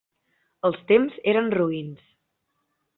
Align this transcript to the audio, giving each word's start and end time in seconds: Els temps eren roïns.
Els 0.69 0.79
temps 0.93 1.21
eren 1.35 1.55
roïns. 1.59 2.05